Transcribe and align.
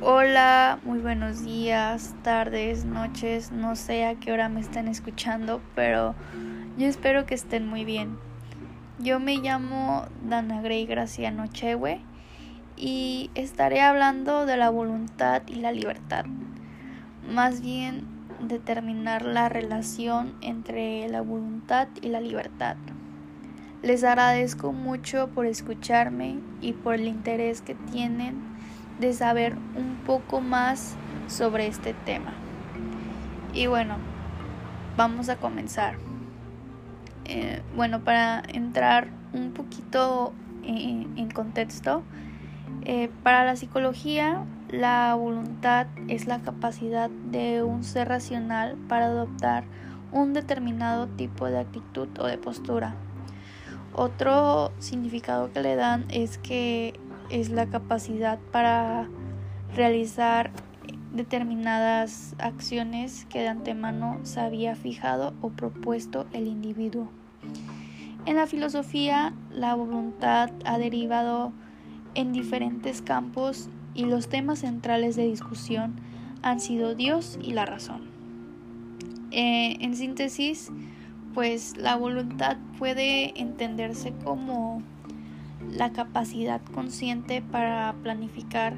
Hola, 0.00 0.78
muy 0.84 1.00
buenos 1.00 1.42
días, 1.42 2.14
tardes, 2.22 2.84
noches, 2.84 3.50
no 3.50 3.74
sé 3.74 4.06
a 4.06 4.14
qué 4.14 4.30
hora 4.30 4.48
me 4.48 4.60
están 4.60 4.86
escuchando, 4.86 5.60
pero 5.74 6.14
yo 6.76 6.86
espero 6.86 7.26
que 7.26 7.34
estén 7.34 7.66
muy 7.66 7.84
bien. 7.84 8.16
Yo 9.00 9.18
me 9.18 9.38
llamo 9.38 10.06
Dana 10.22 10.62
Grey 10.62 10.86
Graciano 10.86 11.48
Chewe 11.48 12.00
y 12.76 13.32
estaré 13.34 13.80
hablando 13.80 14.46
de 14.46 14.56
la 14.56 14.70
voluntad 14.70 15.42
y 15.48 15.56
la 15.56 15.72
libertad. 15.72 16.26
Más 17.28 17.60
bien 17.60 18.06
determinar 18.40 19.24
la 19.24 19.48
relación 19.48 20.34
entre 20.42 21.08
la 21.08 21.22
voluntad 21.22 21.88
y 22.00 22.06
la 22.06 22.20
libertad. 22.20 22.76
Les 23.82 24.04
agradezco 24.04 24.72
mucho 24.72 25.28
por 25.34 25.46
escucharme 25.46 26.38
y 26.60 26.72
por 26.72 26.94
el 26.94 27.08
interés 27.08 27.62
que 27.62 27.74
tienen 27.74 28.36
de 28.98 29.12
saber 29.12 29.56
un 29.76 29.96
poco 30.06 30.40
más 30.40 30.96
sobre 31.26 31.66
este 31.66 31.94
tema. 31.94 32.32
Y 33.52 33.66
bueno, 33.66 33.96
vamos 34.96 35.28
a 35.28 35.36
comenzar. 35.36 35.96
Eh, 37.24 37.62
bueno, 37.76 38.00
para 38.00 38.42
entrar 38.48 39.08
un 39.32 39.52
poquito 39.52 40.32
en, 40.64 41.30
contexto, 41.30 42.02
eh, 42.82 43.10
para 43.22 43.44
la 43.44 43.56
psicología, 43.56 44.44
la 44.70 45.14
voluntad 45.14 45.86
es 46.08 46.26
la 46.26 46.40
capacidad 46.40 47.10
de 47.30 47.62
un 47.62 47.84
ser 47.84 48.08
racional 48.08 48.76
para 48.88 49.06
adoptar 49.06 49.64
un 50.12 50.32
determinado 50.32 51.06
tipo 51.06 51.46
de 51.46 51.58
actitud 51.58 52.08
o 52.18 52.26
de 52.26 52.38
postura. 52.38 52.94
Otro 53.94 54.72
significado 54.78 55.52
que 55.52 55.60
le 55.60 55.74
dan 55.76 56.06
es 56.10 56.38
que 56.38 56.98
es 57.30 57.50
la 57.50 57.66
capacidad 57.66 58.38
para 58.52 59.08
realizar 59.74 60.50
determinadas 61.12 62.34
acciones 62.38 63.26
que 63.26 63.40
de 63.40 63.48
antemano 63.48 64.20
se 64.22 64.40
había 64.40 64.74
fijado 64.76 65.34
o 65.40 65.50
propuesto 65.50 66.26
el 66.32 66.46
individuo. 66.46 67.08
En 68.26 68.36
la 68.36 68.46
filosofía, 68.46 69.32
la 69.50 69.74
voluntad 69.74 70.50
ha 70.64 70.78
derivado 70.78 71.52
en 72.14 72.32
diferentes 72.32 73.00
campos 73.00 73.70
y 73.94 74.04
los 74.04 74.28
temas 74.28 74.60
centrales 74.60 75.16
de 75.16 75.24
discusión 75.24 75.96
han 76.42 76.60
sido 76.60 76.94
Dios 76.94 77.38
y 77.42 77.52
la 77.52 77.64
razón. 77.64 78.02
Eh, 79.30 79.76
en 79.80 79.96
síntesis, 79.96 80.70
pues 81.34 81.76
la 81.76 81.96
voluntad 81.96 82.56
puede 82.78 83.40
entenderse 83.40 84.12
como 84.24 84.82
la 85.70 85.92
capacidad 85.92 86.60
consciente 86.74 87.42
para 87.42 87.94
planificar 88.02 88.76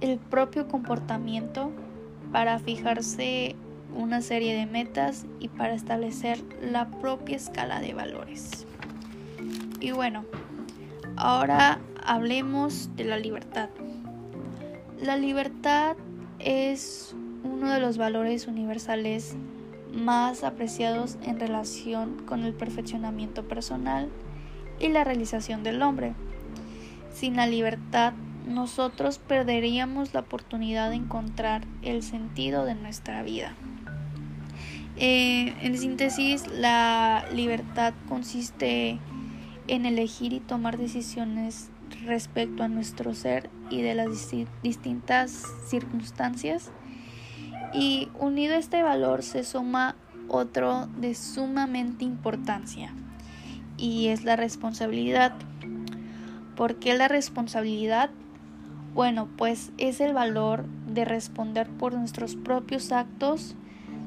el 0.00 0.18
propio 0.18 0.68
comportamiento, 0.68 1.70
para 2.32 2.58
fijarse 2.58 3.56
una 3.94 4.20
serie 4.20 4.54
de 4.54 4.66
metas 4.66 5.26
y 5.40 5.48
para 5.48 5.74
establecer 5.74 6.42
la 6.60 6.88
propia 6.88 7.36
escala 7.36 7.80
de 7.80 7.94
valores. 7.94 8.66
Y 9.80 9.92
bueno, 9.92 10.24
ahora 11.16 11.80
hablemos 12.04 12.90
de 12.96 13.04
la 13.04 13.18
libertad. 13.18 13.70
La 15.00 15.16
libertad 15.16 15.96
es 16.38 17.14
uno 17.44 17.72
de 17.72 17.80
los 17.80 17.96
valores 17.96 18.46
universales 18.46 19.36
más 19.92 20.44
apreciados 20.44 21.16
en 21.22 21.40
relación 21.40 22.16
con 22.26 22.44
el 22.44 22.52
perfeccionamiento 22.52 23.44
personal 23.44 24.08
y 24.80 24.88
la 24.88 25.04
realización 25.04 25.62
del 25.62 25.82
hombre. 25.82 26.14
Sin 27.14 27.36
la 27.36 27.46
libertad, 27.46 28.12
nosotros 28.46 29.18
perderíamos 29.18 30.14
la 30.14 30.20
oportunidad 30.20 30.90
de 30.90 30.96
encontrar 30.96 31.66
el 31.82 32.02
sentido 32.02 32.64
de 32.64 32.74
nuestra 32.74 33.22
vida. 33.22 33.54
Eh, 34.96 35.54
en 35.60 35.76
síntesis, 35.76 36.46
la 36.46 37.24
libertad 37.34 37.92
consiste 38.08 38.98
en 39.68 39.84
elegir 39.84 40.32
y 40.32 40.40
tomar 40.40 40.78
decisiones 40.78 41.70
respecto 42.04 42.62
a 42.62 42.68
nuestro 42.68 43.14
ser 43.14 43.50
y 43.70 43.82
de 43.82 43.94
las 43.94 44.08
distintas 44.62 45.42
circunstancias. 45.68 46.70
Y 47.74 48.08
unido 48.18 48.54
a 48.54 48.58
este 48.58 48.82
valor 48.82 49.22
se 49.22 49.44
suma 49.44 49.96
otro 50.28 50.86
de 50.98 51.14
sumamente 51.14 52.04
importancia, 52.04 52.94
y 53.76 54.08
es 54.08 54.24
la 54.24 54.36
responsabilidad. 54.36 55.34
¿Por 56.56 56.76
qué 56.76 56.94
la 56.94 57.08
responsabilidad? 57.08 58.10
Bueno, 58.94 59.28
pues 59.36 59.72
es 59.76 60.00
el 60.00 60.14
valor 60.14 60.64
de 60.86 61.04
responder 61.04 61.68
por 61.68 61.94
nuestros 61.94 62.34
propios 62.34 62.92
actos, 62.92 63.54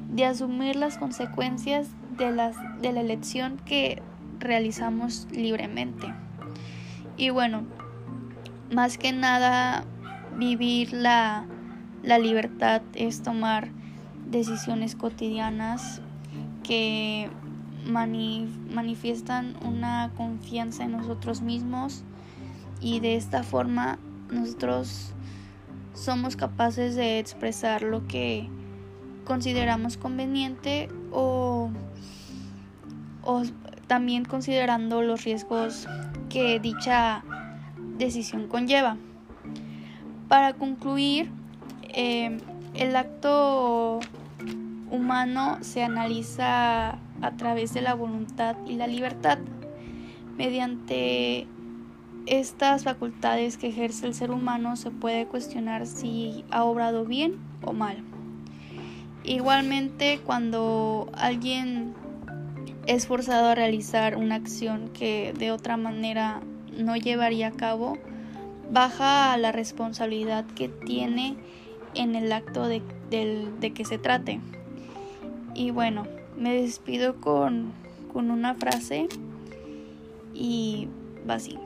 de 0.10 0.26
asumir 0.26 0.76
las 0.76 0.98
consecuencias 0.98 1.88
de, 2.18 2.32
las, 2.32 2.56
de 2.82 2.92
la 2.92 3.02
elección 3.02 3.58
que 3.66 4.02
realizamos 4.40 5.28
libremente. 5.32 6.14
Y 7.18 7.30
bueno, 7.30 7.64
más 8.72 8.98
que 8.98 9.12
nada, 9.12 9.84
vivir 10.38 10.94
la, 10.94 11.46
la 12.02 12.18
libertad 12.18 12.82
es 12.96 13.22
tomar 13.22 13.70
decisiones 14.30 14.96
cotidianas 14.96 16.02
que 16.64 17.30
manifiestan 17.86 19.56
una 19.64 20.12
confianza 20.16 20.84
en 20.84 20.92
nosotros 20.92 21.42
mismos 21.42 22.04
y 22.82 23.00
de 23.00 23.16
esta 23.16 23.44
forma 23.44 24.00
nosotros 24.32 25.14
somos 25.94 26.36
capaces 26.36 26.96
de 26.96 27.20
expresar 27.20 27.82
lo 27.82 28.08
que 28.08 28.48
consideramos 29.26 29.98
conveniente 29.98 30.90
o, 31.12 31.70
o 33.24 33.44
también 33.88 34.26
considerando 34.26 35.02
los 35.02 35.24
riesgos 35.24 35.88
que 36.30 36.60
dicha 36.60 37.24
decisión 37.98 38.48
conlleva. 38.48 38.98
Para 40.28 40.54
concluir, 40.54 41.32
eh, 41.90 42.38
el 42.76 42.96
acto 42.96 44.00
humano 44.92 45.58
se 45.62 45.84
analiza 45.84 46.98
a 47.22 47.32
través 47.32 47.74
de 47.74 47.82
la 47.82 47.94
voluntad 47.94 48.56
y 48.68 48.76
la 48.76 48.88
libertad. 48.88 49.40
Mediante 50.38 51.48
estas 52.26 52.84
facultades 52.84 53.58
que 53.58 53.68
ejerce 53.68 54.06
el 54.06 54.14
ser 54.14 54.32
humano 54.32 54.76
se 54.76 54.92
puede 54.92 55.26
cuestionar 55.26 55.88
si 55.88 56.46
ha 56.52 56.64
obrado 56.64 57.06
bien 57.06 57.38
o 57.64 57.74
mal. 57.74 57.98
Igualmente, 59.24 60.20
cuando 60.26 61.10
alguien 61.14 61.94
es 62.88 63.08
forzado 63.08 63.50
a 63.50 63.56
realizar 63.56 64.16
una 64.16 64.36
acción 64.36 64.90
que 64.90 65.34
de 65.38 65.52
otra 65.52 65.78
manera 65.78 66.42
no 66.78 66.96
llevaría 66.96 67.48
a 67.48 67.52
cabo, 67.52 67.98
baja 68.72 69.36
la 69.38 69.52
responsabilidad 69.52 70.46
que 70.56 70.70
tiene 70.70 71.36
en 71.96 72.16
el 72.16 72.32
acto 72.32 72.68
de, 72.68 72.82
de 73.10 73.74
que 73.74 73.86
se 73.86 73.98
trate. 73.98 74.40
Y 75.54 75.72
bueno, 75.72 76.06
me 76.40 76.62
despido 76.62 77.16
con, 77.18 77.74
una 78.14 78.56
frase 78.56 79.08
y 80.34 80.88
va 81.30 81.36
así. 81.36 81.58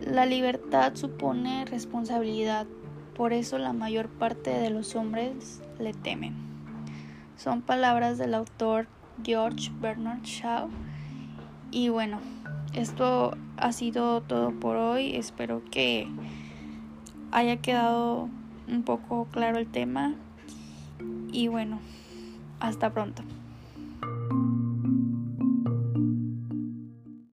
La 0.00 0.26
libertad 0.26 0.94
supone 0.94 1.64
responsabilidad, 1.64 2.66
por 3.16 3.32
eso 3.32 3.58
la 3.58 3.72
mayor 3.72 4.08
parte 4.08 4.50
de 4.50 4.70
los 4.70 4.94
hombres 4.94 5.62
le 5.78 5.92
temen. 5.92 6.34
Son 7.36 7.62
palabras 7.62 8.18
del 8.18 8.34
autor 8.34 8.86
George 9.24 9.72
Bernard 9.80 10.22
Shaw. 10.22 10.68
Y 11.70 11.88
bueno, 11.88 12.18
esto 12.74 13.36
ha 13.56 13.72
sido 13.72 14.20
todo 14.20 14.52
por 14.52 14.76
hoy. 14.76 15.16
Espero 15.16 15.62
que 15.70 16.08
haya 17.32 17.56
quedado 17.56 18.28
un 18.68 18.82
poco 18.84 19.26
claro 19.32 19.58
el 19.58 19.66
tema. 19.66 20.14
Y 21.32 21.48
bueno, 21.48 21.80
hasta 22.60 22.90
pronto. 22.90 23.24